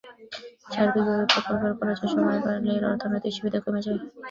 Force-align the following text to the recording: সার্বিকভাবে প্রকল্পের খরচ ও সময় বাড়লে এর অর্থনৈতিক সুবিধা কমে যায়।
সার্বিকভাবে 0.67 1.25
প্রকল্পের 1.33 1.73
খরচ 1.79 1.99
ও 2.01 2.13
সময় 2.13 2.39
বাড়লে 2.43 2.71
এর 2.75 2.83
অর্থনৈতিক 2.91 3.33
সুবিধা 3.37 3.59
কমে 3.63 3.81
যায়। 3.85 3.99